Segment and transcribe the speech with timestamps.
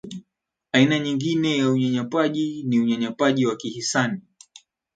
[0.71, 4.21] aina nyingine ya unyanyapaaji ni unyanyapaaji wa kihisani